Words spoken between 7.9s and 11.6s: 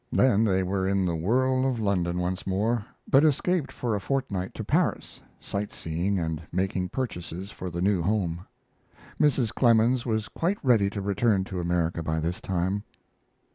home. Mrs. Clemens was quite ready to return to